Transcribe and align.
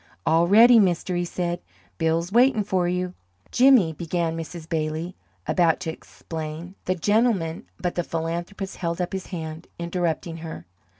"All 0.25 0.47
ready, 0.47 0.79
mister!" 0.79 1.15
he 1.15 1.23
said. 1.25 1.61
"Bill's 1.99 2.31
waitin' 2.31 2.63
for 2.63 2.87
you!" 2.87 3.13
"Jimmy," 3.51 3.93
began 3.93 4.35
Mrs. 4.35 4.67
Bailey, 4.67 5.15
about 5.45 5.79
to 5.81 5.91
explain, 5.91 6.73
"the 6.85 6.95
gentleman" 6.95 7.67
But 7.79 7.93
the 7.93 8.03
philanthropist 8.03 8.77
held 8.77 8.99
up 8.99 9.13
his 9.13 9.27
hand, 9.27 9.67
interrupting 9.77 10.37
her. 10.37 10.65